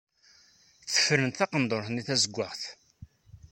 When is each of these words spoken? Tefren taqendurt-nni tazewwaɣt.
Tefren 0.93 1.27
taqendurt-nni 1.37 2.03
tazewwaɣt. 2.07 2.61